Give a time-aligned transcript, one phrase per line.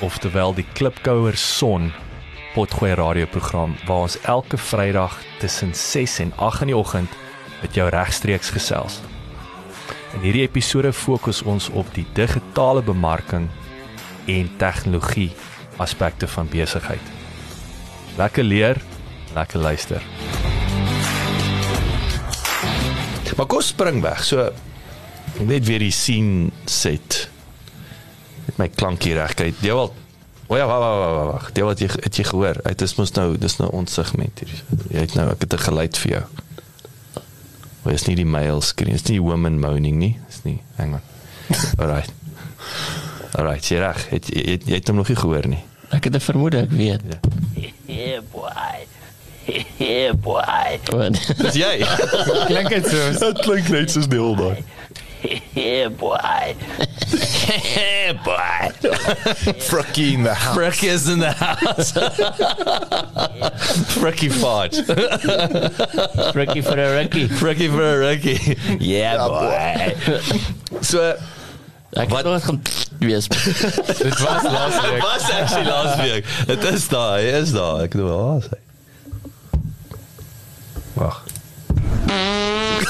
[0.00, 1.92] oftewel die Klipkouer Son
[2.54, 7.16] Potgooi radioprogram waar ons elke Vrydag tussen 6 en 8 in die oggend
[7.60, 9.00] met jou regstreeks gesels.
[10.16, 13.48] In hierdie episode fokus ons op die digitale bemarking
[14.26, 15.30] en tegnologie
[15.76, 17.12] aspekte van besigheid.
[18.18, 18.82] Lekker leer,
[19.34, 20.02] lekker luister.
[23.38, 24.24] Maar kom spring weg.
[24.26, 24.48] So
[25.46, 27.28] net weer die scene set.
[28.48, 29.52] Met my klankie reg kry.
[29.60, 29.92] Jy wil
[30.48, 31.48] O ja, wag wag wag wag.
[31.52, 32.56] Jy wat jy het jy gehoor?
[32.64, 34.52] Dit is mos nou dis nou ons segment hier.
[34.94, 36.22] Jy het nou ek het 'n geluid vir jou.
[37.82, 40.18] Maar is nie die male screen, is nie woman moaning nie.
[40.28, 40.62] Is nie.
[40.76, 41.00] Hang on.
[41.80, 42.12] Alright.
[43.36, 44.08] Alright, jy reg.
[44.08, 45.62] Het jy het, jy het hom nog nie gehoor nie.
[45.90, 47.00] Ek het 'n vermoede ek weet.
[47.08, 47.18] Ja.
[47.86, 48.86] Yeah boy.
[49.78, 51.10] Yeah boy.
[51.36, 51.84] Dis jy.
[52.50, 53.12] Klink dit so?
[53.32, 54.64] Dit klink net soos Neil daai.
[55.52, 56.56] Yeah boy.
[57.48, 58.90] hey boy.
[59.60, 60.54] Frucky in the house.
[60.54, 61.92] Frick is in the house.
[63.98, 64.74] Fricky fart.
[66.34, 67.28] Ricky for a Ricky.
[67.28, 68.56] Fricky for a Ricky.
[68.78, 69.94] Yeah, boy.
[70.82, 71.16] So
[71.92, 72.62] Ek Wat- het nog gaan
[72.98, 73.28] wees.
[73.28, 75.02] Dit was laasweek.
[75.02, 76.24] was actually last week.
[76.46, 77.80] Dit is daar, hy is daar.
[77.80, 78.67] Ek doen waar sê.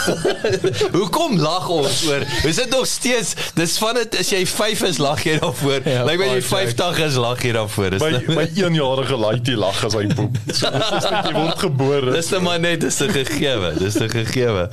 [0.98, 2.24] Hoekom lag ons oor?
[2.48, 5.80] Is dit nog steeds dis van dit as jy 5 is lag jy daarvoor.
[5.88, 7.96] Ja, Lyk my jy baie 50 is lag jy daarvoor.
[7.98, 10.38] Is My dit- my eenjarige laaitie lag as hy poep.
[10.58, 12.12] So dit is net jy word gebore.
[12.16, 14.68] Dis net maar net dis 'n gegewe, dis 'n gegewe.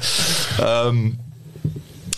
[0.60, 1.20] Ehm um,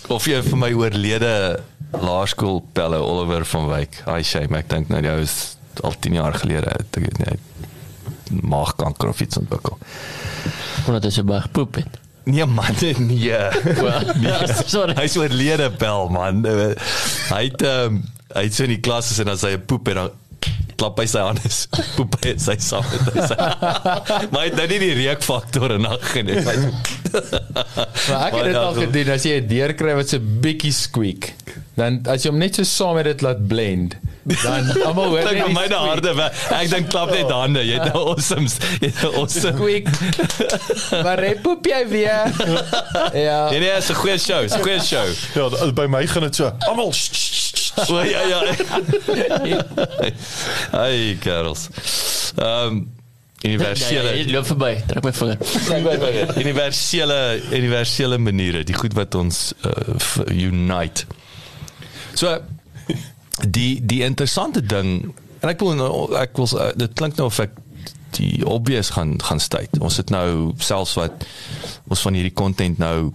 [0.08, 1.60] of jy vir my oorlede
[1.92, 4.02] laerskool pelle Oliver van Wyk.
[4.06, 7.36] Ai shame, ek dink nou jy is al 10 jaar gelede ek weet nie
[8.44, 9.78] maagkanker of iets ontwikkel.
[10.86, 11.98] Omdat hy so baie gepoep het.
[12.28, 12.98] Nee man, nee.
[14.22, 14.54] nee.
[14.66, 14.94] Sorry.
[14.98, 16.44] Hy's oorlede pel man.
[16.44, 18.02] Hy het um,
[18.34, 20.16] hy het so in die klas gesit en as hy 'n poep en dan
[20.78, 21.50] klap hy sy hande
[21.96, 23.38] poep hy sy saam met hy sy.
[24.30, 26.44] Maar hy het nou nie die reukfaktor in ag geneem.
[26.44, 31.32] Maar ek het dit al gedoen as jy 'n deur kry wat so bietjie squeak.
[31.78, 33.96] Dan as jy hom net so saam met dit laat blend,
[34.42, 36.04] dan almal hoor net myne squeak.
[36.04, 36.30] harde.
[36.58, 37.62] Ek dink klap net hande.
[37.66, 38.48] Jy het nou awesome.
[38.80, 39.54] Jy het nou awesome.
[39.56, 39.88] Squeak.
[41.04, 42.26] Maar hy poep jy weer.
[43.28, 43.48] Ja.
[43.50, 45.06] Nee nee, is 'n goeie show, is 'n goeie show.
[45.34, 46.52] Ja, by my gaan dit so.
[46.68, 46.92] Almal.
[47.88, 48.40] O ja ja.
[50.82, 51.68] Ai, kerels.
[52.36, 52.86] Ehm
[53.42, 54.72] universele loop verby.
[54.86, 56.32] Trek my vinger.
[56.38, 57.18] universele
[57.50, 61.06] universele maniere, die goed wat ons uh, unite.
[62.18, 62.38] So
[63.46, 67.38] die die interessante ding en ek wil nou- ek wil uh, dit klink nou of
[67.38, 67.50] ek
[68.16, 69.78] die obvious gaan gaan state.
[69.80, 71.26] Ons het nou selfs wat
[71.88, 73.12] ons van hierdie content nou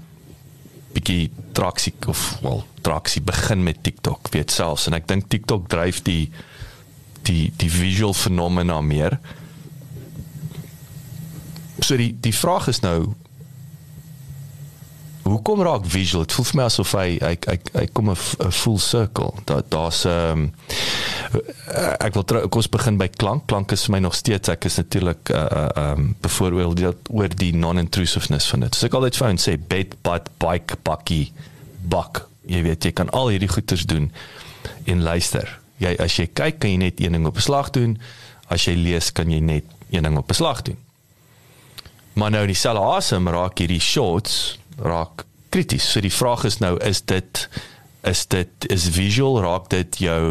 [0.94, 6.03] bietjie traksie of wel traksie begin met TikTok weet selfs en ek dink TikTok dryf
[6.06, 6.29] die
[7.23, 9.17] die die visual fenomena meer.
[11.81, 13.13] So die die vraag is nou
[15.23, 16.23] hoekom raak visual?
[16.25, 19.34] Dit voel vir my asof hy hy hy, hy kom 'n 'n full circle.
[19.45, 20.53] Daar daar's ehm um,
[22.00, 23.45] ek wil kom ons begin by klank.
[23.47, 27.30] Klank is vir my nog steeds ek is natuurlik uh uh um bevooroordeel die- oor
[27.30, 28.75] die non-intrusiveness van dit.
[28.75, 31.31] So ek altyd vir hom sê bed, butt, bike, bakkie,
[31.81, 32.27] bak.
[32.45, 34.12] Jy weet jy kan al hierdie goeters doen
[34.86, 35.59] en luister.
[35.77, 37.97] Jy as jy kyk kan jy net een ding op beslag doen.
[38.50, 40.77] As jy lees kan jy net een ding op beslag doen.
[42.13, 45.91] Maar nou in dieselfde asem raak hierdie shorts raak krities.
[45.91, 47.49] So die vraag is nou is dit
[48.03, 50.23] is dit is visual raak dit jou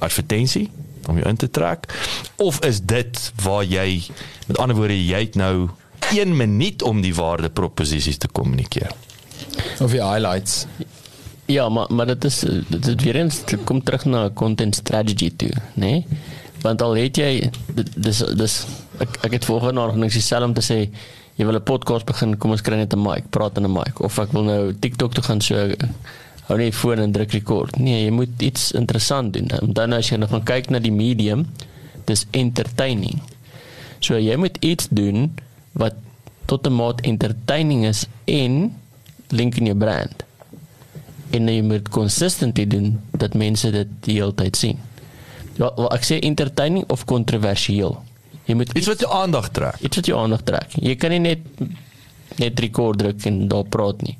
[0.00, 0.70] advertensie
[1.08, 1.88] om jou in te trek
[2.40, 4.02] of is dit waar jy
[4.46, 5.68] met ander woorde jy het nou
[6.12, 8.92] 1 minuut om die waarde proposisies te kommunikeer.
[9.80, 10.66] Of die highlights.
[11.50, 12.38] Ja, maar maar dit is
[12.68, 15.62] dit is weer eens dit kom terug na content strategy toe, né?
[15.74, 16.06] Nee?
[16.64, 18.64] Want al het jy dit- dis dis
[18.98, 20.78] ek ek het volgende nog niks dieselfde om te sê
[21.36, 24.00] jy wil 'n podcast begin, kom ons kry net 'n mic, praat in 'n mic
[24.00, 25.54] of ek wil nou TikTok toe gaan so
[26.48, 27.78] hou net die foon en druk record.
[27.80, 29.48] Nee, jy moet iets interessant doen.
[29.48, 31.46] En dan as jy nou gaan kyk na die medium,
[32.04, 33.22] dis entertaining.
[34.00, 35.32] So jy moet iets doen
[35.72, 35.94] wat
[36.46, 38.74] tot 'n mate entertaining is en
[39.28, 40.24] link in jou brand.
[41.30, 44.78] En jy moet consistently doen dat mense dit die hele tyd sien.
[45.56, 48.03] Ja, ek sê entertaining of kontroversieel.
[48.46, 49.80] Jy moet Iets wat jou aandag trek.
[49.80, 50.76] iets wat jou aandag trek.
[50.76, 51.38] Jy kan nie net
[52.36, 54.16] net record druk en daar praat nie.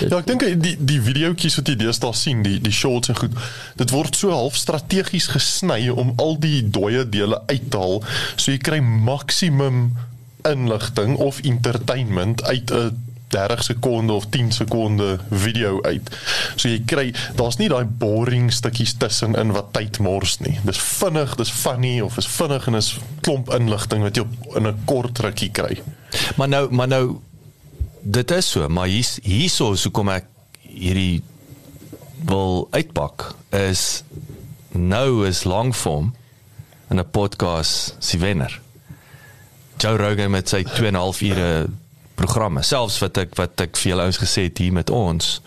[0.00, 3.36] Ja, ek dink die die videoetjies wat jy deesdae sien, die die shorts en goed,
[3.76, 8.00] dit word so half strategies gesny om al die dooie dele uit te haal,
[8.36, 9.92] so jy kry maksimum
[10.48, 12.98] inligting of entertainment uit 'n
[13.30, 16.10] 30 sekonde of 10 sekonde video uit.
[16.56, 17.06] So jy kry
[17.38, 20.58] daar's nie daai boring stukkies tussenin wat tyd mors nie.
[20.66, 22.92] Dis vinnig, dis funny of is vinnig en is
[23.24, 25.82] klomp inligting wat jy op in 'n kort rukkie kry.
[26.36, 27.20] Maar nou maar nou
[28.02, 30.26] dit is so, maar hier's hierso is hoekom ek
[30.62, 31.22] hierdie
[32.24, 34.02] wil uitpak is
[34.72, 36.14] nou is longform
[36.90, 38.60] in 'n podcast se wenner.
[39.76, 41.68] Joe Rogan met sy 2 en 'n half ure
[42.20, 45.38] programme, selfs wat ek wat ek vir julle ouens gesê het hier met ons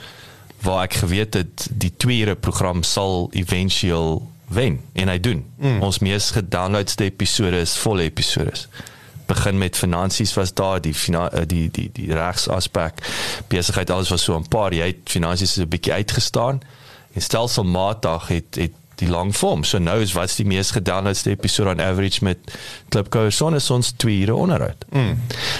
[0.64, 4.22] waar ek geweet het die 2 ure program sal éventueel
[4.54, 5.44] wen en hy doen.
[5.60, 5.82] Mm.
[5.84, 8.68] Ons mees gedownloadste episode is volle episodes
[9.26, 13.00] begin met finansies was daar die eh, die die die regsaspek
[13.48, 16.62] besigheid alles was so 'n paar jy het finansies is 'n bietjie uitgestaan
[17.14, 21.70] en stelselmatig het het die lang vorm so nou is wat's die mees gedownloadste episode
[21.74, 22.38] on average met
[22.94, 24.86] Klipkouer son is ons 2 ure onderhoud.
[24.92, 25.18] Mm.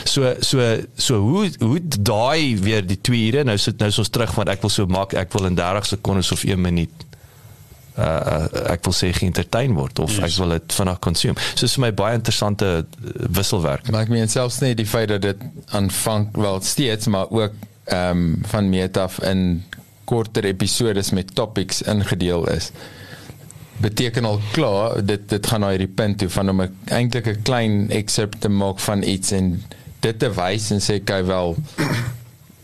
[0.10, 4.14] So so so hoe hoe daai weer die 2 ure nou sit nou is ons
[4.14, 7.08] terug want ek wil so maak ek wil in 30 sekondes of 1 minuut
[7.98, 10.24] uh, uh ek wil sê geëntertain word of yes.
[10.30, 11.50] ek wil dit vinnig consume.
[11.54, 13.90] So is vir my baie interessante uh, wisselwerk.
[13.92, 18.18] Maar ek meen selfs net die feit dat dit aanvang wel steeds maar ook ehm
[18.18, 19.64] um, van meet af in
[20.08, 22.70] korter episodes met topics ingedeel is
[23.78, 27.90] beteken al klaar dit dit gaan na hierdie punt toe van om eintlik 'n klein
[27.90, 29.64] excerpt te maak van iets en
[30.00, 31.56] dit te wys en sê kyk wel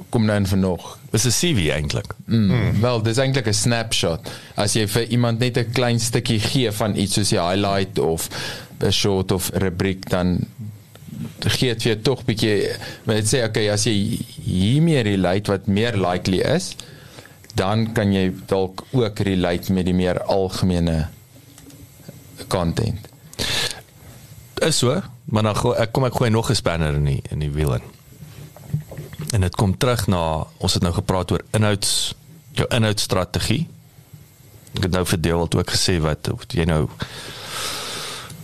[0.10, 2.14] kom nou in vir nog Dis 'n CV eintlik.
[2.26, 2.52] Mm.
[2.52, 2.82] Mm.
[2.82, 4.30] Wel, dis eintlik 'n snapshot.
[4.56, 8.30] As jy vir iemand net 'n klein stukkie gee van iets soos die highlight of
[8.80, 10.46] 'n short of rubriek dan
[11.40, 12.70] gee dit vir jou tog bietjie
[13.04, 16.76] maar dit sê okay, as jy hiermee relate wat meer likely is,
[17.54, 21.08] dan kan jy dalk ook relate met die meer algemene
[22.48, 23.08] content.
[24.60, 27.40] Is so, maar dan gooi, ek kom ek gooi nog 'n spanner in die in
[27.40, 27.86] die wiel in.
[29.32, 32.16] En dit kom terug na ons het nou gepraat oor inhouds
[32.52, 33.68] jou inhoudsstrategie.
[34.76, 36.90] Ek het nou vir Dewald ook gesê wat jy nou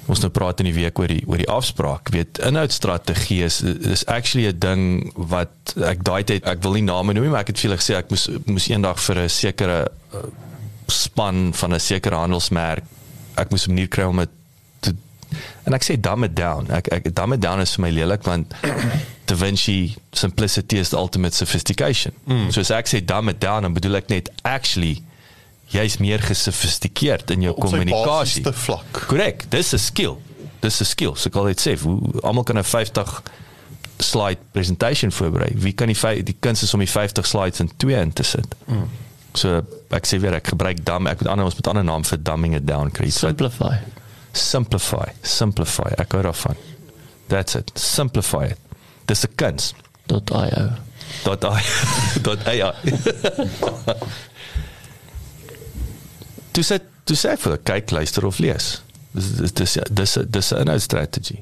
[0.05, 2.09] ons nou praat in die week oor die oor die afspraak.
[2.13, 7.13] Weet inhoudsstrategie is is actually 'n ding wat ek daai tyd ek wil nie name
[7.13, 9.79] noem nie, maar ek het vir julle gesê ek moes moes eendag vir 'n sekere
[10.13, 10.25] uh,
[10.87, 12.83] span van 'n sekere handelsmerk
[13.35, 14.29] ek moes 'n manier kry om dit
[14.79, 14.93] te
[15.65, 16.69] en ek sê dumb it down.
[16.71, 18.53] Ek ek dumb it down is vir my lelik want
[19.25, 22.13] Da Vinci simplicity is the ultimate sophistication.
[22.27, 22.51] Mm.
[22.51, 25.01] So as ek sê dumb it down, dan bedoel ek net actually
[25.73, 28.43] jy's meer gesofistikeerd in jou kommunikasie.
[28.91, 30.17] Korrek, dis 'n skill.
[30.61, 31.15] Dis 'n skill.
[31.15, 33.23] So ek al dit sê, hoe almal kan 'n 50
[33.97, 35.51] slide presentation voorberei.
[35.55, 38.55] Wie kan die die kuns is om die 50 slides in twee in te sit.
[38.65, 38.89] Mm.
[39.33, 42.21] So ek sê weer ek gebruik dumb ek moet ander ons met ander naam vir
[42.23, 43.09] dumbing it down kry.
[43.09, 43.77] Simplify.
[44.35, 45.93] simplify, simplify.
[45.97, 46.55] Ek hou daarvan.
[47.27, 47.71] That's it.
[47.75, 48.59] Simplify it.
[49.07, 49.73] Dis 'n kuns.
[50.09, 50.69] .io.
[51.23, 51.63] dot ai
[52.21, 52.59] dot ai
[56.55, 58.77] Toe sê toe sê vir kyk luister of lees.
[59.15, 61.41] Dis dis dis dis dis 'n inhoudsstrategie.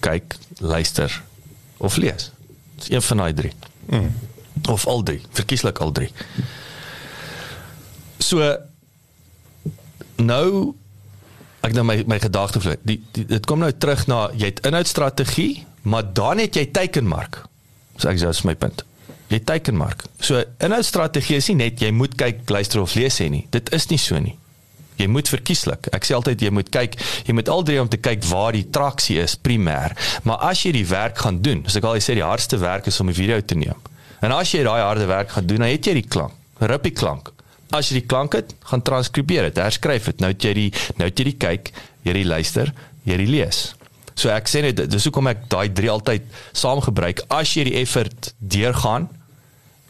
[0.00, 1.22] Kyk, luister
[1.78, 2.30] of lees.
[2.76, 3.52] Dis een van daai drie.
[3.86, 4.12] Mm.
[4.68, 6.10] Of al drie, verkieslik al drie.
[8.18, 8.56] So
[10.16, 10.74] nou
[11.64, 12.76] ek nou my my gedagte vloei.
[12.82, 17.44] Die, die dit kom nou terug na jy het inhoudsstrategie, maar dan het jy teikenmark.
[17.96, 18.84] So ek sê dis my punt.
[19.32, 20.04] Jy teikenmark.
[20.20, 23.46] So inhoudsstrategie is nie net jy moet kyk, luister of lees hê nie.
[23.50, 24.36] Dit is nie so nie.
[25.00, 25.88] Jy moet verkieslik.
[25.96, 26.94] Ek sê altyd jy moet kyk,
[27.26, 29.96] jy moet al drie om te kyk waar die traksie is primêr.
[30.28, 33.00] Maar as jy die werk gaan doen, so ek al sê die hardste werk is
[33.00, 33.80] om 'n video te neem.
[34.22, 37.32] En as jy daai harde werk gaan doen, dan het jy die klank, rippie klank.
[37.72, 40.20] As jy die klank het, gaan transkribeer dit, herskryf dit.
[40.20, 41.72] Nou het jy die nou het jy die kyk,
[42.04, 42.72] jy die luister,
[43.04, 43.74] jy die lees.
[44.14, 47.24] So ek sê net dis hoekom ek daai drie altyd saam gebruik.
[47.34, 49.08] As jy die effort deurgaan,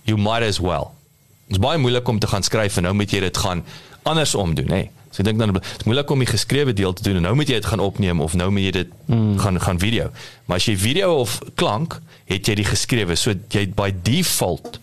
[0.09, 0.93] you might as well.
[1.49, 3.65] Dit is baie moeilik om te gaan skryf en nou moet jy dit gaan
[4.09, 4.85] andersom doen, hè.
[5.15, 7.35] So ek dink dan dit is moeilik om die geskrewe deel te doen en nou
[7.39, 9.37] moet jy dit gaan opneem of nou moet jy dit mm.
[9.45, 10.09] gaan gaan video.
[10.49, 13.15] Maar as jy video of klank, het jy die geskrewe.
[13.21, 14.81] So jy by default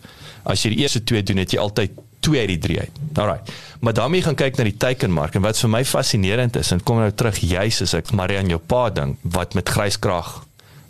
[0.48, 3.02] as jy die eerste twee doen, het jy altyd twee uit die drie uit.
[3.18, 3.40] Alraai.
[3.82, 6.72] Maar dan moet jy gaan kyk na die teikenmark en wat vir my fascinerend is
[6.74, 10.34] en kom nou terug juis as ek Marian jou pa ding wat met gryskrag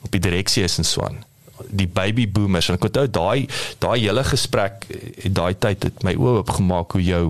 [0.02, 1.22] op die direksie is en so aan
[1.70, 3.46] die baby boomers en ek onthou daai
[3.82, 4.86] daai hele gesprek
[5.24, 7.22] daai tyd het my oë oopgemaak hoe jou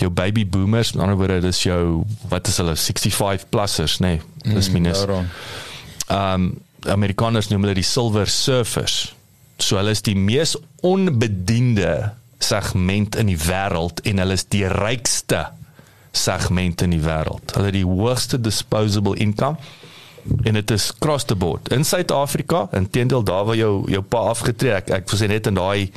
[0.00, 4.54] jou baby boomers met ander woorde dis jou wat is hulle 65 plussers nê nee,
[4.54, 5.32] dis minus ehm
[6.18, 9.12] um, Amerikaners noem hulle die silver surfers
[9.62, 11.92] so hulle is die mees onbediende
[12.44, 15.46] segment in die wêreld en hulle is die rykste
[16.12, 17.54] segment in die wêreld.
[17.56, 19.56] Hulle die hoogste disposable income
[20.46, 21.70] en dit is cross the board.
[21.74, 25.90] In Suid-Afrika intendeel daar waar jou jou pa afgetrek ek sê net in daai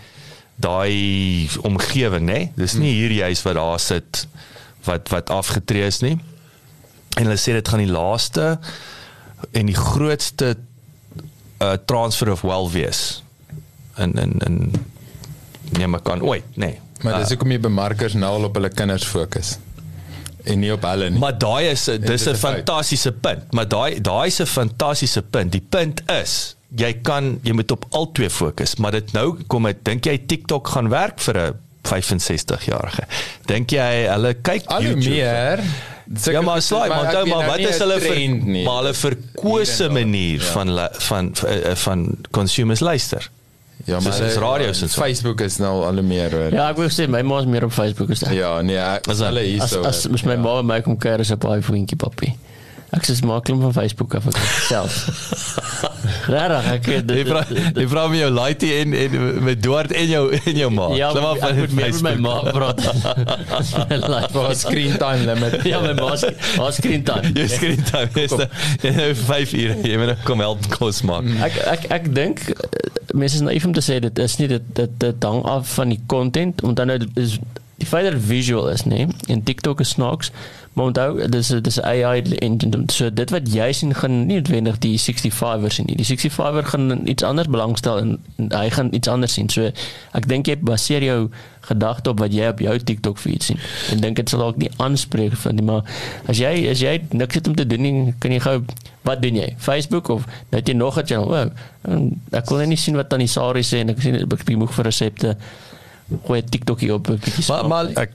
[0.55, 2.39] daai omgewing nê?
[2.55, 4.25] Dis nie hier juis wat daar sit
[4.87, 6.15] wat wat afgetree is nie.
[7.19, 8.55] En hulle sê dit gaan die laaste
[9.51, 10.55] en die grootste
[11.59, 13.23] uh, transfer of wealth wees
[13.97, 14.59] in in in
[15.71, 16.79] nee maar kan ooit nê nee.
[17.01, 19.57] maar dis hoekom uh, jy bemarkers nou al op hulle kinders fokus
[20.45, 21.19] en nie op hulle nie.
[21.21, 23.51] Maar daai is dis 'n fantastiese punt.
[23.51, 25.51] Maar daai daai is 'n fantastiese punt.
[25.51, 29.65] Die punt is jy kan jy moet op al twee fokus, maar dit nou kom
[29.65, 33.03] ek dink jy TikTok gaan werk vir 'n 65 jarige.
[33.45, 35.59] Dink jy hulle kyk al meer
[36.31, 40.51] Ja maar slaai maar dan maar wat is hulle vir maar hulle verkose manier ja.
[40.51, 43.29] van van van, van, van consumers luister.
[43.83, 45.01] Ja, maar dis radio se so.
[45.01, 46.53] Facebook is nou al meer hoor.
[46.53, 48.33] Ja, ek wil sê my ma is meer op Facebook as ek.
[48.33, 49.83] Ja, nee, as hulle hier so.
[49.85, 52.31] As, as my ma my kom kuier as 'n baie vriendjie papi.
[52.95, 54.37] Ek sê maak hom van Facebook af ek
[54.69, 54.95] self.
[56.33, 57.41] Rara, ek het die vrou
[57.75, 60.87] die vrou met jou laaitie en en met Duart en jou en jou ma.
[60.95, 62.81] Ja, af van met my ma praat.
[64.15, 65.59] Like screen time limit.
[65.71, 66.15] ja, my ma
[66.57, 67.33] ma screen time.
[67.35, 69.77] Jou screen time is nou 5 ure.
[69.83, 71.27] Jy moet kom help kos maak.
[71.49, 72.47] Ek ek ek dink
[73.15, 75.93] mense is naïef om te sê dit is nie dit dit dit hang af van
[75.93, 77.39] die content om dan nou is
[77.79, 79.07] die feit dat visual is nê nee?
[79.27, 80.31] en TikTok is snaaks
[80.75, 82.83] Maar onthou, dis dis AI engine.
[82.91, 85.95] So dit wat jy sien gaan nie noodwendig die 65ers sien nie.
[85.95, 89.47] Die 65er gaan iets anders belangstel en, en hy gaan iets anders sien.
[89.49, 89.69] So
[90.19, 91.29] ek dink jy baseer jou
[91.69, 93.61] gedagte op wat jy op jou TikTok feed sien.
[93.95, 95.87] En dink dit sal dalk nie aanspreek van die maar
[96.27, 98.57] as jy as jy niks het om te doen nie, kan jy gou
[99.07, 99.47] wat doen jy?
[99.63, 101.31] Facebook of net jy nog 'n channel?
[101.31, 102.03] Oh,
[102.35, 104.91] ek wil net sien wat dan die Sari sê en ek sien ek moeg vir
[104.91, 105.37] resepte.
[106.27, 107.47] Goeie TikTok hier op 'n bietjie.
[107.47, 108.11] Maar maar ek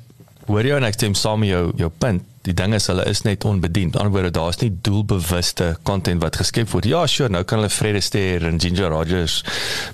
[0.46, 3.20] hoor jou en ek stem saam met jou jou punt die ding is hulle is
[3.26, 3.96] net onbediend.
[3.96, 6.86] Aan die ander bodre daar's nie doelbewuste content wat geskep word.
[6.88, 9.42] Ja, sure, nou kan hulle Fred Astaire en Ginger Rogers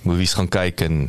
[0.07, 1.01] movies gaan kyk en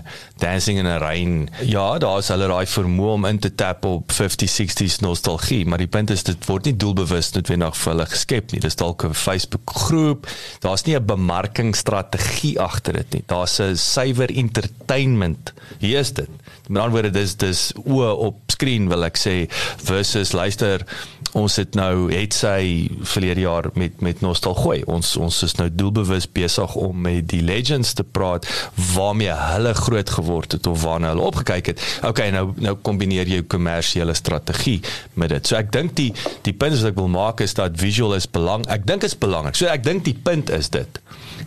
[0.41, 1.47] Dancing in a Rain.
[1.65, 5.89] Ja, daar's hulle daai vermoë om in te tap op 50s, 60s nostalgie, maar die
[5.89, 8.63] punt is dit word nie doelbewus noodwendig vir hulle geskep nie.
[8.65, 10.25] Dis dalk 'n Facebook groep.
[10.65, 13.23] Daar's nie 'n bemarkingstrategie agter dit nie.
[13.27, 15.53] Daar's 'n suiwer entertainment.
[15.79, 16.29] Hier is dit.
[16.67, 20.85] Met ander woorde dis dis o op skerm wil ek sê versus luister
[21.33, 26.27] ons het nou het sy verlede jaar met met nostalgie ons ons is nou doelbewus
[26.31, 28.47] besig om met die legends te praat
[28.93, 31.83] waarmee hulle groot geword het of waarna hulle opgekyk het.
[32.07, 34.79] Okay nou nou kombineer jy kommersiële strategie
[35.13, 35.47] met dit.
[35.47, 36.11] So ek dink die
[36.47, 39.57] die punt wat ek wil maak is dat visual is belang ek dink is belangrik
[39.57, 41.01] so ek dink die punt is dit.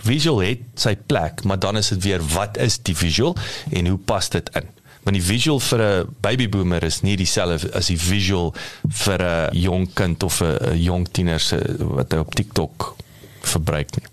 [0.04, 3.36] Visual het sy plek maar dan is dit weer wat is die visual
[3.70, 4.68] en hoe pas dit in
[5.02, 8.54] want die visual vir 'n baby boomer is nie dieselfde as die visual
[8.88, 12.96] vir 'n jong kind of 'n jong tiener se wat hy op TikTok
[13.40, 14.08] verbruik nie.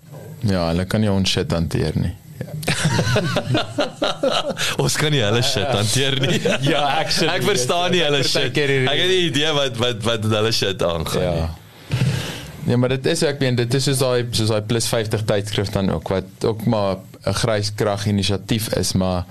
[0.52, 2.14] Ja, hulle kan nie ons shit hanteer nie.
[4.82, 6.40] ons kan nie hulle shit hanteer nie.
[6.72, 7.34] ja, actually.
[7.34, 8.56] Ek verstaan nie hulle shit.
[8.56, 11.34] Ek het nie idee wat wat wat hulle shit aangaan ja.
[11.34, 11.48] nie.
[12.68, 15.70] Ja, maar dit is ek meen dit is soos daai soos daai plus 50 tydskrif
[15.72, 19.24] dan ook wat ook maar 'n grys krag inisiatief is, maar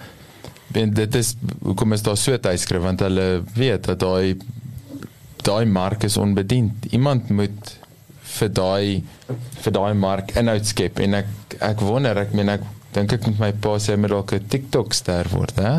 [0.71, 4.37] en dit is hoekom is daar so tydskrif want hulle weet dat daai
[5.47, 6.85] daai mark is onbediend.
[6.91, 7.75] Iemand moet
[8.37, 9.03] vir daai
[9.63, 13.39] vir daai mark inhoud skep en ek ek wonder ek meen ek dink ek met
[13.43, 15.75] my pa sê met dalk 'n TikTok ster word, hè?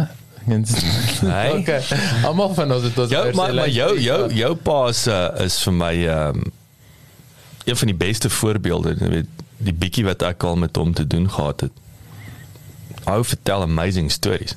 [0.48, 1.58] Nee.
[1.58, 1.82] okay.
[2.24, 5.58] Almal van ons het ons jou, maar, maar jou jou jou pa is, uh, is
[5.66, 6.52] vir my ehm um,
[7.68, 11.04] een van die beste voorbeelde, jy weet, die bietjie wat ek al met hom te
[11.04, 11.72] doen gehad het.
[13.04, 14.56] Hy vertel amazing stories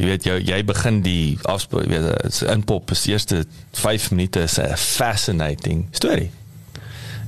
[0.00, 3.44] jy weet jou jy begin die afspeel jy weet inpop is eerste
[3.76, 6.30] 5 minute is 'n fascinating story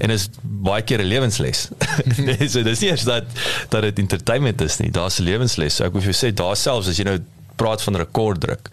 [0.02, 1.68] en is baie keer 'n lewensles.
[2.40, 3.24] dis dis nie eens dat
[3.68, 5.74] dat dit entertainment is nie, daar's 'n lewensles.
[5.74, 7.18] So ek wil vir jou sê daar selfs as jy nou
[7.56, 8.70] praat van rekord druk.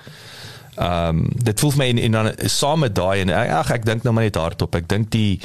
[0.79, 3.83] Ehm um, dit voel vir my en, en dan saam met daai en ag ek
[3.85, 4.77] dink nou maar net hardop.
[4.79, 5.39] Ek dink die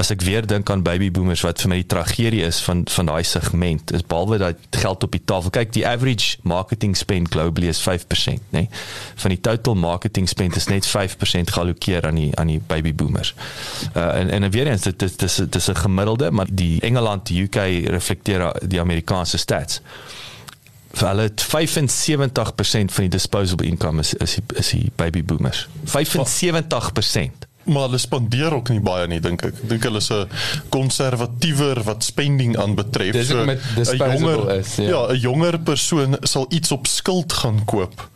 [0.00, 3.10] as ek weer dink aan baby boomers wat vir my die tragedie is van van
[3.12, 5.54] daai segment is behalwe dat geld op die tafel.
[5.54, 8.64] Kyk, die average marketing spend globally is 5%, nê.
[8.64, 8.68] Nee?
[9.22, 13.34] Van die total marketing spend is net 5% geallokeer aan die aan die baby boomers.
[13.94, 17.86] Uh en en weer eens dit dis dis 'n gemiddelde, maar die Engeland, die UK
[17.94, 19.82] reflekteer die Amerikaanse stats
[20.98, 25.68] hulle 75% van die disposable income is is die, is die baby boomers.
[25.84, 27.46] 75%.
[27.70, 29.54] Maar hulle spandeer ook nie baie nie dink ek.
[29.54, 30.28] Ek dink hulle is 'n
[30.68, 33.12] konservatiewer wat spending aanbetref.
[33.12, 34.76] Dis so, met disposable jonger, is.
[34.76, 38.08] Ja, 'n ja, jonger persoon sal iets op skuld gaan koop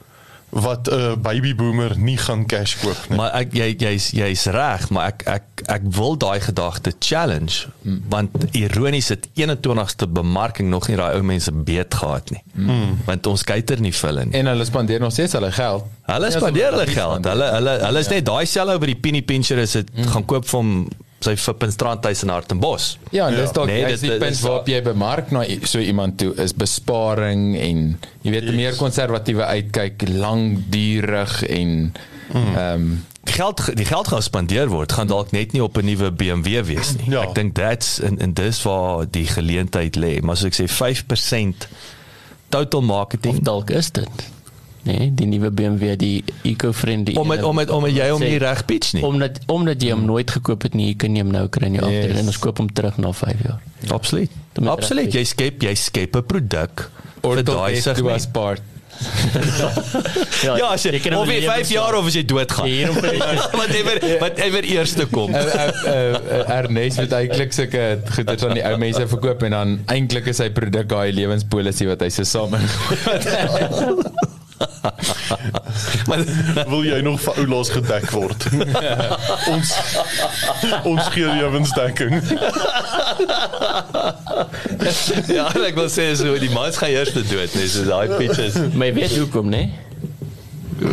[0.55, 3.17] wat 'n uh, baby boomer nie gaan cash koop nie.
[3.19, 8.03] Maar ek jy jy's jy's reg, maar ek ek ek wil daai gedagte challenge mm.
[8.09, 12.43] want ironies het 21ste bemarking nog nie daai ou mense beet gehad nie.
[12.53, 12.99] Mm.
[13.05, 14.39] Want ons kyker nie vir hulle nie.
[14.39, 15.85] En hulle spandeer nog steeds hulle geld.
[16.07, 17.25] Hulle ja, spandeer hulle geld.
[17.25, 20.13] Hulle hulle hulle is net daai selfe by die penny pincher is dit mm.
[20.15, 20.77] gaan koop vir hom
[21.25, 22.91] sy fip in strandhuis in Hartenbos.
[23.15, 23.55] Ja, en dis ja.
[23.57, 27.83] dalk nee, dis die punt waarop jy bemark na so iemand toe is besparing en
[28.23, 28.59] jy weet yes.
[28.61, 31.75] meer konservatiewe uitkyk, langdurig en
[32.31, 32.55] hmm.
[32.55, 32.95] ehm mm.
[32.95, 33.03] um,
[33.35, 36.95] geld die geld gaan spandeer word gaan dalk net nie op 'n nuwe BMW wees
[36.97, 37.11] nie.
[37.11, 37.23] Ja.
[37.25, 40.21] Ek dink that's in in dis waar die geleentheid lê.
[40.21, 41.69] Maar as ek sê 5%
[42.49, 44.34] total marketing of dalk is dit
[44.85, 47.17] nee, die nuwe BMW die eco-friendly.
[47.21, 49.05] Om met om met om met jy om nie reg pitch nie.
[49.07, 51.79] Omdat omdat jy hom nooit gekoop het nie, jy kan jy hom nou kry in
[51.81, 52.03] jou yes.
[52.03, 53.65] afdeling en ons koop hom terug na 5 jaar.
[53.95, 54.39] Absoluut.
[54.77, 55.11] Absoluut.
[55.13, 56.89] Jy skep jy skep 'n produk
[57.25, 58.63] vir daai segment.
[60.47, 62.69] ja, ja as jy of jy 5 jaar of as jy dood gaan.
[63.61, 65.35] whatever whatever eerste kom.
[65.35, 70.51] Ernest het eintlik sulke goeders aan die ou mense verkoop en dan eintlik is hy
[70.55, 72.61] produk daai lewenspolisie wat hy se same
[76.09, 76.21] maar
[76.69, 78.47] wil jy nog vir oulaas gedek word?
[79.53, 79.73] ons
[80.85, 82.15] ons gee jou winsdekking.
[85.33, 88.55] ja, ek wil sê so die mans gaan eers dood, nee, so daai pitches.
[88.75, 89.65] Maar jy weet hoekom, né?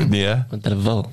[0.07, 0.35] Nee.
[0.49, 1.05] Want hulle wil.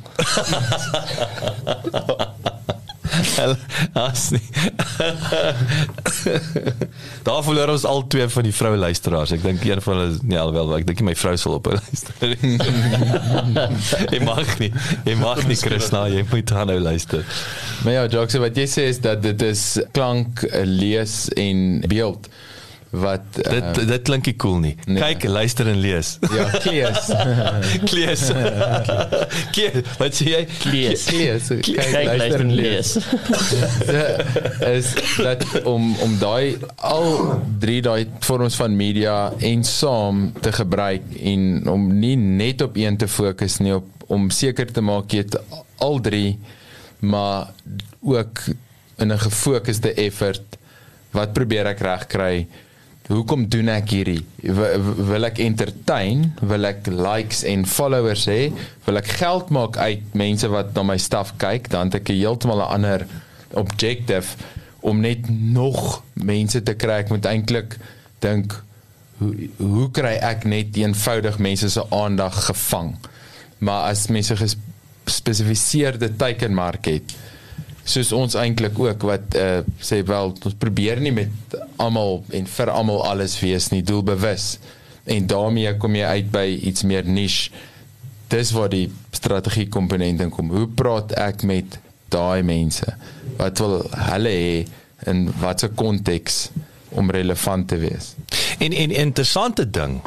[3.92, 4.42] As nie.
[7.26, 9.34] Daar verloor ons al twee van die vroue luisteraars.
[9.36, 12.34] Ek dink een van hulle nee alwel, ek dink my vrou sal op luister.
[14.14, 14.72] Jy mag nie.
[15.06, 17.24] Jy mag nie Christa, jy moet dan nou luister.
[17.84, 19.64] Maar ja, Jocks, wat jy sê is dat dit is
[19.96, 22.28] klank, lees en beeld
[22.90, 24.74] wat uh, dit eh, dit klink nie cool nie.
[24.86, 25.02] Nee.
[25.02, 26.14] Kyk, luister en lees.
[26.32, 27.10] Ja, klees.
[27.90, 28.22] klees.
[29.54, 29.82] klees.
[30.00, 30.40] Wat sê jy?
[30.62, 31.04] Klees.
[31.10, 31.50] Klees.
[31.52, 32.94] Kyk, Kyk luister en lees.
[34.78, 37.08] is dat om om daai al
[37.60, 42.96] drie daai vorms van media en saam te gebruik en om nie net op een
[42.96, 45.36] te fokus nie op om seker te maak jy het
[45.84, 46.38] al drie
[47.04, 47.52] maar
[48.00, 48.40] ook
[48.98, 50.56] in 'n gefokusde effort
[51.10, 52.46] wat probeer ek regkry
[53.08, 54.20] hoekom doen ek hierdie?
[54.42, 56.28] Wil ek entertain?
[56.44, 58.50] Wil ek likes en followers hê?
[58.84, 61.70] Wil ek geld maak uit mense wat na my stuff kyk?
[61.72, 63.06] Dan het ek heeltemal 'n ander
[63.56, 64.36] objective
[64.80, 67.00] om net nog mense te kry.
[67.04, 67.78] Ek moet eintlik
[68.20, 68.54] dink
[69.18, 72.94] hoe hoe kry ek net eenvoudig mense se aandag gevang?
[73.58, 77.16] Maar as mense gespesifiseerde teikenmark het,
[77.88, 82.72] soos ons eintlik ook wat uh, sê wel ons probeer nie met almal en vir
[82.72, 84.56] almal alles wees nie doelbewus.
[85.08, 87.50] En daarmee kom jy uit by iets meer niche.
[88.28, 90.52] Dis waar die strategie komponent in kom.
[90.52, 91.78] Hoe praat ek met
[92.12, 92.84] daai mense?
[93.38, 96.48] Wat wil hulle hê in watter konteks
[96.92, 98.12] om relevant te wees?
[98.60, 100.00] En en interessante ding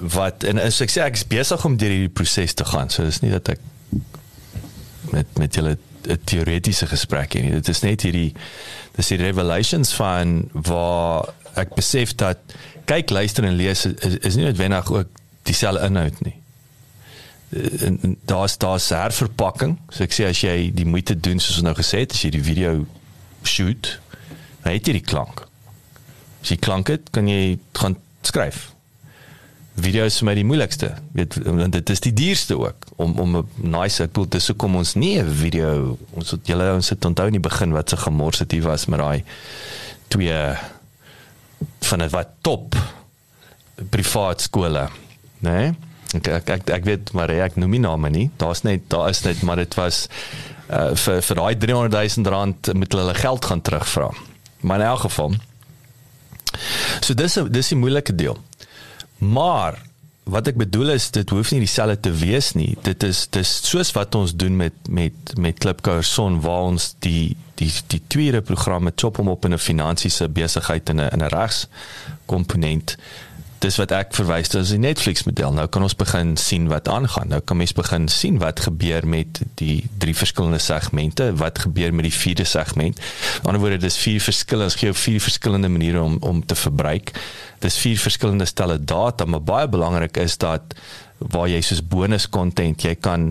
[0.00, 2.90] wat en as ek sê ek is besig om deur hierdie proses te gaan.
[2.90, 3.62] So dis nie dat ek
[5.14, 7.50] met met julle 'n teoretiese gesprek nie.
[7.50, 8.32] Dit is net hierdie
[8.96, 12.38] dis die revelations van waar ek besef dat
[12.84, 15.08] kyk, luister en lees is, is nie noodwendig ook
[15.42, 16.36] dieselfde inhoud nie.
[17.82, 19.78] En, en daar's daar's herverpakking.
[19.90, 22.30] So ek sê as jy die moeite doen soos ons nou gesê het, as jy
[22.30, 22.86] die video
[23.44, 23.98] shoot,
[24.62, 25.46] het jy die klank.
[26.42, 28.70] As jy klank het, kan jy gaan skryf
[29.80, 30.90] video is vir my die moeilikste.
[31.16, 34.76] Weet want dit is die duurste ook om om 'n nice ek bedoel dis hoekom
[34.76, 37.96] ons nie 'n video ons het julle ons het onthou in die begin wat se
[37.96, 39.24] gemors het hier was met daai
[40.08, 40.56] twee
[41.80, 42.74] van dit wat top
[43.90, 44.88] privaat skole,
[45.38, 45.50] né?
[45.50, 45.74] Nee?
[46.14, 48.30] Ek, ek ek ek weet maar ek noem nie name nie.
[48.36, 50.08] Daar's net daar is net maar dit was
[50.70, 54.10] uh, vir vir daai 300 000 rand met hulle geld gaan terugvra.
[54.60, 55.34] Maar in elk geval
[57.00, 58.38] So dis dis die moeilike deel.
[59.20, 59.78] Maar
[60.30, 62.74] wat ek bedoel is dit hoef nie dieselfde te wees nie.
[62.86, 67.36] Dit is dis soos wat ons doen met met met Klipkouer Son waar ons die
[67.60, 71.32] die die tweede programme chop hom op in 'n finansiese besigheid in 'n in 'n
[71.34, 71.66] regs
[72.26, 72.96] komponent
[73.60, 75.52] dis wat ek verwys dit is die Netflix model.
[75.56, 77.28] Nou kan ons begin sien wat aangaan.
[77.32, 82.08] Nou kan mens begin sien wat gebeur met die drie verskillende segmente, wat gebeur met
[82.08, 83.00] die vierde segment.
[83.00, 87.12] Aan die ander woorde dis vier verskillende, gee vier verskillende maniere om om te verbruik.
[87.60, 90.74] Dis vier verskillende stelle data, maar baie belangrik is dat
[91.18, 93.28] waar jy soos bonus content, jy kan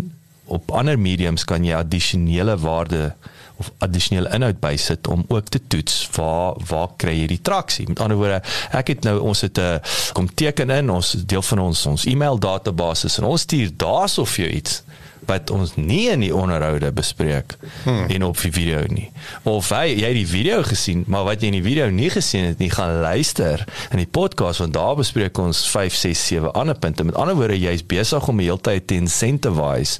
[0.49, 3.13] op ander mediums kan jy addisionele waarde
[3.59, 7.87] of addisionele inhoud bysit om ook te toets waar waar kry jy die traksie.
[7.87, 8.41] Met ander woorde,
[8.71, 9.79] ek het nou ons het 'n uh,
[10.13, 14.45] kom teken in ons deel van ons ons e-mail database en ons stuur daarso vir
[14.45, 14.83] jou iets
[15.27, 18.07] wat ons nie in die onderhoude bespreek hmm.
[18.09, 19.09] en op die video nie.
[19.43, 22.47] Of hy jy het die video gesien, maar wat jy in die video nie gesien
[22.49, 26.77] het nie, gaan luister in die podcast want daar bespreek ons 5, 6, 7 ander
[26.77, 27.05] punte.
[27.07, 29.99] Met ander woorde, jy's besig om die hele tyd te incentivize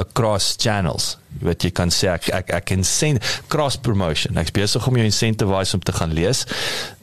[0.00, 1.16] across channels.
[1.44, 3.20] Wat jy kan sê ek ek ek kan sien
[3.52, 4.38] cross promotion.
[4.40, 6.44] Ek's besig om jou incentivize om te gaan lees,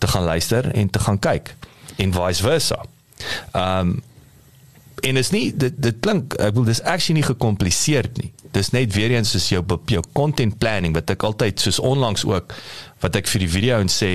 [0.03, 1.55] te gaan luister en te gaan kyk
[1.97, 2.83] en vice versa.
[3.53, 3.97] Ehm um,
[5.05, 8.31] en is nie dit dit klink ek wil dis actually nie gekompliseerd nie.
[8.55, 12.55] Dis net weer eens soos jou jou content planning wat ek altyd soos onlangs ook
[13.03, 14.11] wat ek vir die video en sê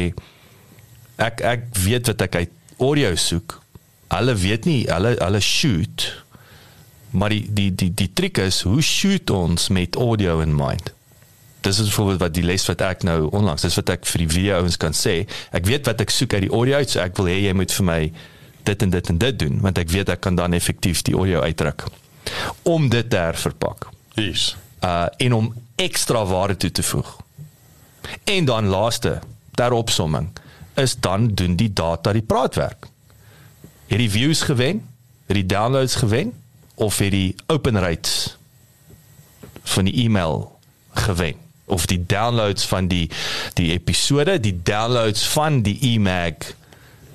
[1.23, 3.61] ek ek weet wat ek uit audio soek.
[4.13, 6.11] Hulle weet nie hulle hulle shoot
[7.13, 10.93] maar die die die die triek is hoe shoot ons met audio in mind.
[11.63, 14.31] Dis is vir wat die les wat ek nou onlangs dis wat ek vir die
[14.33, 15.23] video ons kan sê.
[15.55, 17.75] Ek weet wat ek soek uit die audio uit so ek wil hê jy moet
[17.77, 18.01] vir my
[18.63, 21.41] dit en dit en dit doen want ek weet ek kan dan effektief die audio
[21.41, 21.85] uitdruk
[22.63, 23.89] om dit te herverpak.
[24.15, 24.57] Yes.
[24.85, 27.17] Uh en om ekstra waarde toe te voeg.
[28.25, 29.19] En dan laaste,
[29.55, 30.31] ter opsomming,
[30.75, 32.87] is dan doen die data die praatwerk.
[33.87, 34.89] Het die views gewen?
[35.27, 36.33] Het die downloads gewen
[36.75, 38.37] of het die open rates
[39.63, 40.59] van die e-mail
[40.93, 41.35] gewen?
[41.65, 43.11] Of die downloads van die
[43.55, 46.35] die episode, die downloads van die e-mag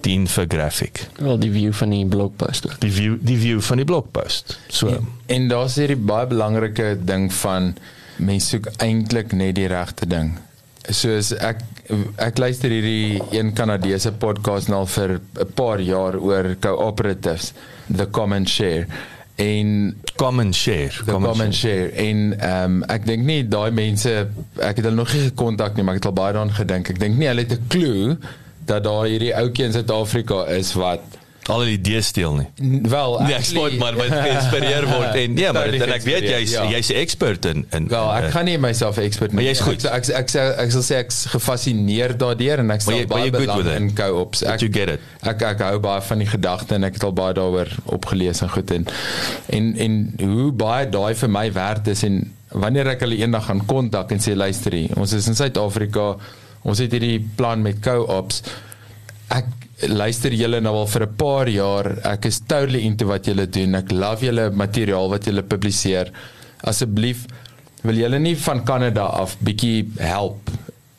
[0.07, 1.05] die infographic.
[1.19, 2.67] Wel die view van die blogpost.
[2.83, 4.57] Die view die view van die blogpost.
[4.71, 7.73] So en, en daar's hierdie baie belangrike ding van
[8.17, 10.35] mense soek eintlik net die regte ding.
[10.87, 11.61] Soos ek
[12.23, 17.53] ek luister hierdie een Kanadese podcast nou vir 'n paar jaar oor cooperatives,
[17.91, 18.87] the common share
[19.37, 21.91] en common share the common, common share.
[21.91, 25.77] share en ehm um, ek dink nie daai mense ek het hulle nog nie gekontak
[25.77, 28.17] nie maar ek het al baie daaraan gedink ek dink nie hulle het 'n klou
[28.67, 32.47] dat daar hierdie ouetjie in Suid-Afrika is wat al die idees steel nie.
[32.89, 36.53] Wel, nee, ek spot maar wat geïnspireer word en nee, maar dan ek weet jy's
[36.55, 36.65] ja.
[36.71, 39.85] jy's 'n expert in in Wel, ek gaan nie myself 'n expert maar jy's goed.
[39.85, 43.91] Ek ek ek, ek sal sê ek's gefassineer daardeur en ek sal baie belang in
[43.95, 44.43] co-ops.
[44.43, 45.03] Ek you get it.
[45.23, 48.51] Ek ek hou baie van die gedagte en ek het al baie daaroor opgelees en
[48.51, 48.87] goed en
[49.47, 53.63] en en hoe baie daai vir my werd is en wanneer ek hulle eendag gaan
[53.67, 56.15] kontak en sê luister hier, ons is in Suid-Afrika,
[56.63, 58.43] ons het hierdie plan met co-ops
[59.33, 61.87] ek luister julle nou al vir 'n paar jaar.
[62.03, 63.75] Ek is totally into wat julle doen.
[63.75, 66.11] Ek love julle materiaal wat julle publiseer.
[66.63, 67.25] Asseblief
[67.83, 70.49] wil julle nie van Kanada af bietjie help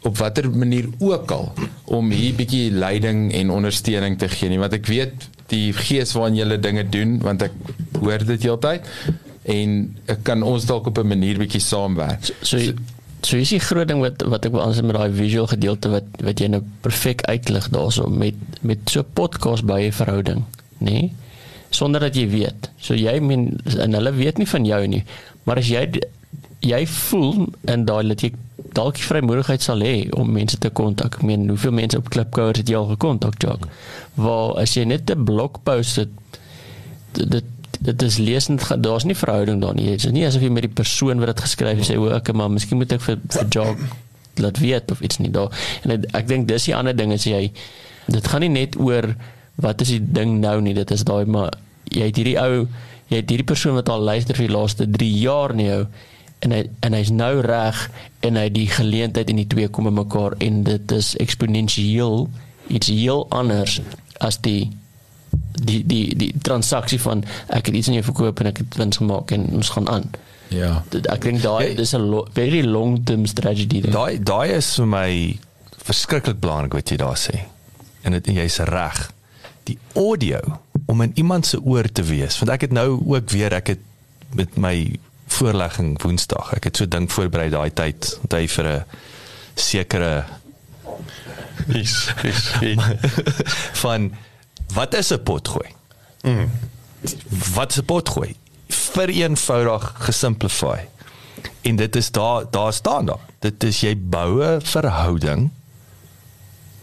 [0.02, 1.52] op watter manier ook al
[1.84, 6.36] om hier bietjie leiding en ondersteuning te gee nie want ek weet die gees waarin
[6.36, 7.52] julle dinge doen want ek
[7.98, 8.86] hoor dit heeltyd
[9.44, 12.24] en ek kan ons dalk op 'n manier bietjie saamwerk.
[12.42, 12.72] So, so,
[13.22, 16.20] so is die groot ding wat wat ek wil aansit met daai visual gedeelte wat
[16.24, 20.44] wat jy nou perfek uitlig daarso met met so podcast baie verhouding,
[20.78, 20.90] nê?
[20.90, 21.12] Nee?
[21.70, 22.70] Sonder dat jy weet.
[22.80, 25.02] So jy men en hulle weet nie van jou nie.
[25.44, 25.84] Maar as jy
[26.64, 28.32] jy voel en daai dat jy
[28.74, 31.20] dalk vrymoedigheid sal hê om mense te kontak.
[31.20, 33.68] Ek meen, hoeveel mense op Klipkouer het jy al gekontak, Jock?
[34.18, 36.10] Waar as jy net 'n blogpost het
[37.12, 37.44] dit
[37.78, 39.86] dit is lesend daar's nie verhouding daar nie.
[39.90, 42.32] Dit is nie asof jy met die persoon wat dit geskryf het sê o, ek
[42.36, 43.82] maar miskien moet ek vir vir job
[44.42, 45.54] laat weet of iets nie daar.
[45.82, 47.48] En het, ek dink dis die ander ding is jy
[48.08, 49.12] dit gaan nie net oor
[49.58, 50.74] wat is die ding nou nie.
[50.74, 51.56] Dit is daai maar
[51.90, 52.68] jy het hierdie ou
[53.08, 55.82] jy het hierdie persoon wat al luister vir die laaste 3 jaar nie jou
[56.44, 57.78] en hy en hy's nou reg
[58.26, 62.28] en hy die geleentheid in die twee kom bymekaar en dit is eksponensieel
[62.68, 63.78] iets heel anders
[64.24, 64.68] as die
[65.64, 69.00] die die die transaksie van ek het iets aan jou verkoop en ek het wins
[69.00, 70.10] gemaak en ons gaan aan.
[70.48, 70.82] Ja.
[71.12, 73.80] Ek dink daai dis 'n lo, very long term strategy.
[73.80, 75.38] Daai daai is vir my
[75.84, 77.44] verskriklik belangrik wat jy daar sê.
[78.02, 79.12] En dit jy's reg.
[79.64, 80.40] Die audio
[80.86, 83.84] om in iemand se oor te wees want ek het nou ook weer ek het
[84.32, 86.52] met my voorlegging Woensdag.
[86.56, 88.84] Ek het so dink voorberei daai tyd hy vir 'n
[89.54, 90.24] sekere
[91.74, 92.52] is is
[93.84, 94.12] van
[94.74, 95.68] wat is 'n potgooi?
[96.22, 96.50] Mm.
[97.54, 98.36] wat is 'n potgooi?
[98.68, 100.78] Vir eenvoudig gesimplify.
[101.60, 103.24] En dit is daar daar staan daar.
[103.38, 105.50] Dit is jy bou 'n verhouding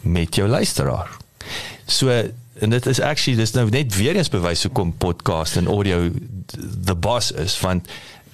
[0.01, 1.09] met jou luisteraar.
[1.85, 2.09] So
[2.59, 6.11] en dit is actually dis nou net weer eens bewys hoekom podcast en audio
[6.85, 7.87] the boss is want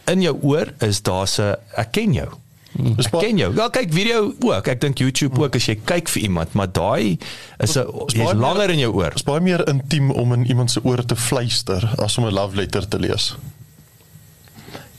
[0.05, 2.29] in jou oor is daar 'n ek ken jou.
[2.73, 3.53] Dis Ek ken jou.
[3.55, 4.67] Ja, kyk video ook.
[4.67, 7.17] Ek dink YouTube ook as jy kyk vir iemand, maar daai
[7.59, 9.09] is 'n jy's meer- langer in jou oor.
[9.09, 12.33] Dit is baie meer intiem om in iemand se oor te fluister as om 'n
[12.33, 13.35] love letter te lees.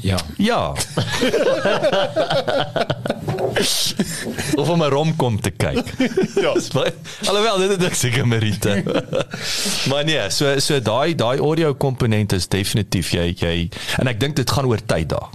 [0.03, 0.19] Ja.
[0.37, 0.75] Ja.
[4.57, 5.85] of om 'n romkom te kyk.
[6.35, 6.55] Ja.
[7.29, 8.83] Alhoewel dit is seker Merite.
[9.89, 14.37] maar nee, so so daai daai audio komponent is definitief jy jy en ek dink
[14.37, 15.29] dit gaan oor tyd daar.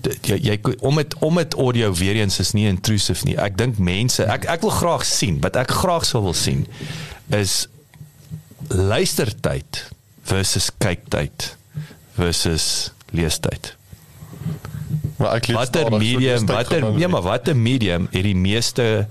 [0.00, 3.36] Dit- Jy, jy om dit om dit audio weer eens is nie intrusive nie.
[3.36, 6.66] Ek dink mense ek ek wil graag sien wat ek graag sou wil sien
[7.34, 7.66] is
[8.68, 9.82] luistertyd
[10.28, 11.56] versus kyktyd
[12.18, 13.74] versus leestyd.
[15.18, 19.08] Maar ek lees Watter medium, watter nee, maar watter medium het die meeste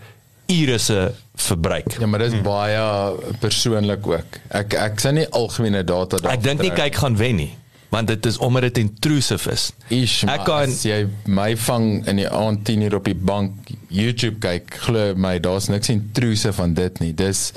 [0.48, 1.98] ure se verbruik?
[2.00, 2.46] Ja, maar dis hmm.
[2.46, 4.40] baie persoonlik ook.
[4.56, 6.38] Ek ek sien nie algemene data daar.
[6.38, 7.52] Ek dink nie kyk gaan wen nie,
[7.89, 9.71] want dit is omdat dit intrusive is.
[9.89, 13.52] Ish, Ek kan- as jy my vang in die aand 10 uur op die bank
[13.88, 17.13] YouTube kyk, glo my, daar's niks intrusive van dit nie.
[17.13, 17.52] Dis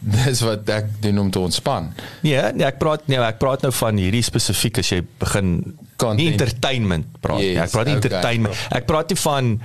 [0.00, 1.88] dis wat ek doen om te ontspan.
[2.22, 6.18] Nee, nee, ek praat nee, ek praat nou van hierdie spesifiek as jy begin Content.
[6.22, 7.52] nie entertainment praat nie.
[7.54, 8.04] Yes, Ek praat nie okay.
[8.10, 8.56] entertainment.
[8.70, 9.60] Ek praat nie van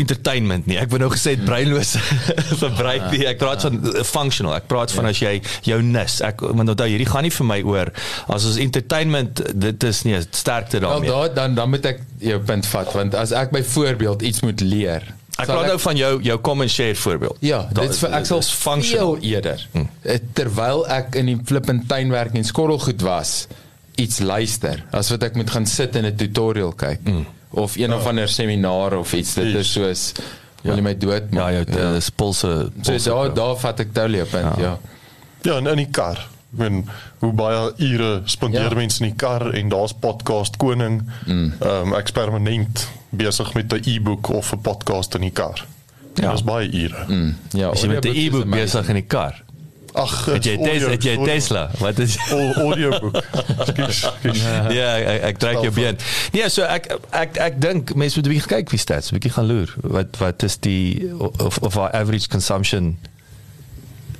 [0.00, 0.78] entertainment nie.
[0.80, 1.94] Ek wou nou gesê het breinloos
[2.62, 3.24] verbruik nie.
[3.28, 4.56] Ek praat van uh, functional.
[4.56, 6.20] Ek praat van as jy jou nis.
[6.24, 7.92] Ek want onthou hierdie gaan nie vir my oor
[8.32, 11.10] as ons entertainment dit is nie sterkte Wel daarmee.
[11.10, 15.08] daar dan dan moet ek jou punt vat want as ek byvoorbeeld iets moet leer.
[15.40, 17.36] Ek praat nou van jou jou come and share voorbeeld.
[17.40, 19.18] Ja, dit vir ek dis functional.
[19.24, 19.66] eerder.
[19.72, 19.88] Hmm.
[20.36, 23.46] Terwyl ek in die flippend tuinwerk en skottelgoed was,
[24.00, 27.26] iets luister as wat ek moet gaan sit en 'n tutorial kyk hmm.
[27.52, 29.34] Of een of ander seminaar of iets.
[29.34, 30.12] Dit is soos
[30.62, 31.52] wil jy my dood Ja, maak.
[31.52, 31.98] jou ja.
[32.16, 32.70] pulse.
[32.82, 34.52] So pulse daar daar vat ek totally op ja.
[34.58, 34.78] ja.
[35.42, 36.18] Ja, en in die kar.
[36.52, 36.84] Ek meen
[37.18, 38.68] hoe baie ure spandeer Ja.
[38.68, 38.74] ja.
[38.76, 41.02] mense in die kar en daar's podcast koning.
[41.26, 41.52] Ehm mm.
[41.62, 45.66] um, ek is permanent besig met 'n e-boek of 'n podcast in die kar.
[46.14, 46.22] Ja.
[46.24, 46.30] Ja.
[46.32, 47.04] Dis baie ure.
[47.08, 47.14] Mm.
[47.14, 48.50] Mm, ja, As jy met 'n is amazing.
[48.50, 49.42] besig in die kar.
[49.92, 51.62] Ag, Het jy Tesla, het jy Tesla?
[51.78, 53.16] Wat is audioboek.
[53.58, 53.98] Ekskuus.
[54.78, 55.98] Ja, ek ek trek jou been.
[56.32, 59.34] Nee, so ek ek ek dink mense moet 'n bietjie kyk wie stats, 'n bietjie
[59.36, 59.74] gaan loer.
[59.84, 62.96] Wat wat is die of of our average consumption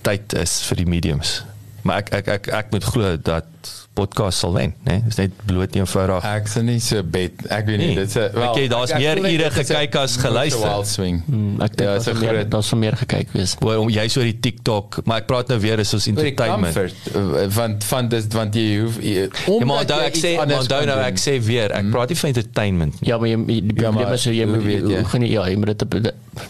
[0.04, 1.40] tyd is vir die mediums.
[1.82, 3.46] Maar ek ek ek ek moet glo dat
[3.94, 4.92] podcast sal wen, né?
[4.92, 5.02] Nee?
[5.06, 6.24] Dis net bloot eenvoudig.
[6.24, 7.32] Ek sien nie so bet.
[7.50, 7.94] Ek weet nie, Nee.
[7.96, 10.60] dit's 'n Ek weet, daar's meer ure gekyk as geluister.
[10.68, 11.22] wild swing.
[11.26, 13.56] Hmm, ek dink Ja, ja, is 'n daar's meer daar's meer gekyk wees.
[13.60, 16.74] Oor om jy so die TikTok, maar ek praat nou weer is ons Oor entertainment.
[16.74, 19.28] comfort uh, want van dit want jy hoef jy-
[19.58, 22.28] Ja, maar onthou jy ek sê, onthou nou ek sê weer, ek praat nie van
[22.28, 23.08] entertainment nie.
[23.10, 25.04] Ja, maar jy die Ja, probleem maar is jy moet weet jy?
[25.04, 25.90] gaan jy ja, jy moet dit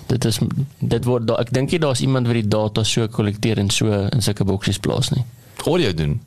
[0.09, 0.39] dit- is
[0.81, 4.21] dit word ek dink nie daar's iemand wat die data so kollekteer en so in
[4.23, 5.25] sulke boksies plaas nie.
[5.67, 6.21] audio doen.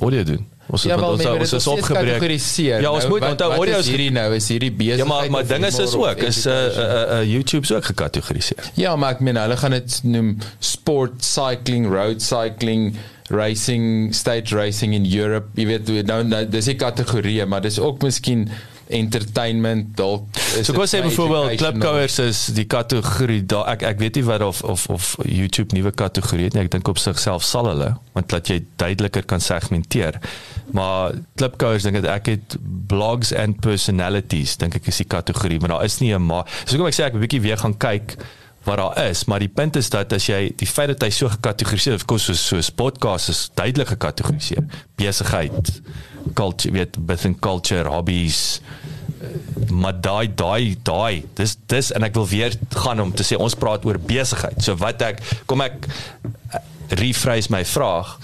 [0.00, 0.46] Audio doen.
[0.66, 2.22] Ons Ja, het wel, ons nee, ons is opgebreek.
[2.80, 5.02] Ja, ons Nou, moet onthou audio is hierdie nou is hierdie besigheid.
[5.02, 6.84] Ja, maar maar of ding is ook is uh, education?
[6.84, 8.70] uh, uh, YouTube se ook gekategoriseer.
[8.74, 12.96] Ja, maar ek meen hulle gaan dit noem sport cycling, road cycling,
[13.28, 15.50] racing, stage racing in Europe.
[15.60, 18.48] Jy weet nou, nou dis 'n kategorie, maar dis ook miskien
[18.92, 20.26] entertainment dalk.
[20.58, 24.44] is So kom sê byvoorbeeld klipkouers is die kategorie daar ek ek weet nie wat
[24.46, 26.64] of of of YouTube nuwe kategorie het nie.
[26.66, 30.20] Ek dink op sigself sal hulle want dat jy duideliker kan segmenteer.
[30.76, 32.56] Maar klipkouers dink ek het
[32.88, 36.46] blogs and personalities dink ek is die kategorie, maar daar is nie 'n maar.
[36.64, 38.16] So kom ek sê ek 'n bietjie weer gaan kyk
[38.64, 41.30] wat daar is, maar die punt is dat as jy die feit dat hy so
[41.32, 44.62] gekategoriseer het, kos soos soos podcast is duidelik gekategoriseer.
[45.00, 45.72] Besigheid,
[46.38, 48.60] culture, weet, within culture, hobbies,
[49.70, 53.56] maar daai daai daai dis dis en ek wil weer gaan om te sê ons
[53.58, 54.58] praat oor besigheid.
[54.62, 56.62] So wat ek kom ek eh,
[57.02, 58.16] rephrase my vraag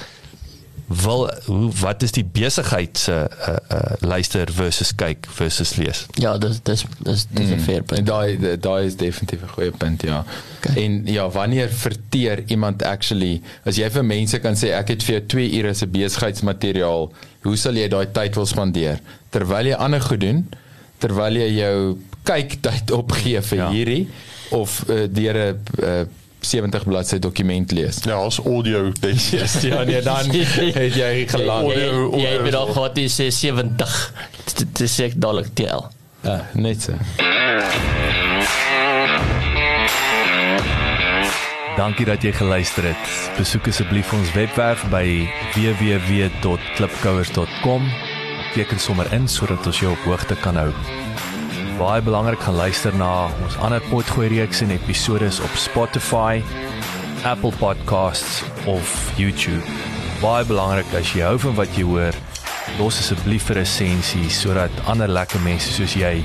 [0.88, 6.06] wil hoe wat is die besigheid se uh, uh, luister versus kyk versus lees?
[6.16, 8.06] Ja, dis dis dis dis 'n fair En punt.
[8.06, 10.24] daai daai is definitief 'n goeie punt, ja.
[10.58, 10.84] Okay.
[10.84, 15.14] En ja, wanneer verteer iemand actually as jy vir mense kan sê ek het vir
[15.14, 19.00] jou 2 ure se besigheidsmateriaal, hoe sal jy daai tyd wil spandeer?
[19.30, 20.48] Terwyl jy ander goed doen,
[20.98, 23.70] terwyl jy jou kyktyd opgee vir ja.
[23.70, 24.08] hierdie
[24.50, 26.04] of uh, deur 'n uh,
[26.40, 27.98] 70 bladsy dokument lees.
[28.04, 29.30] Ja, as audio dis.
[29.34, 31.62] Yes, ja, nee, dan het jy gelag.
[31.62, 34.12] Jy Audio- jy audio het is nog wel- gehad die sê 70.
[34.54, 35.82] Dit dit sê ek dadelik TL.
[36.22, 36.92] Ja, net so.
[41.78, 43.04] Dankie dat jy geluister het.
[43.38, 47.86] Besoek asseblief ons webwerf by www.klipkouers.com.
[48.54, 50.72] Teken sommer in sodat ons jou op hoogte kan hou.
[51.78, 56.40] Baie belangrik gaan luister na ons ander potgooi reeks en episode op Spotify,
[57.22, 59.62] Apple Podcasts of YouTube.
[60.18, 62.18] Baie belangrik as jy hou van wat jy hoor,
[62.80, 66.24] los asseblief 'n resensie sodat ander lekker mense soos jy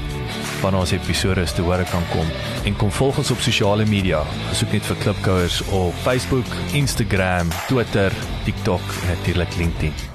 [0.62, 2.26] van ons episode te hore kan kom.
[2.66, 4.24] En kom volg ons op sosiale media.
[4.50, 8.12] Besoek net vir Klipkouers op Facebook, Instagram, Twitter,
[8.46, 10.13] TikTok en natuurlik LinkedIn.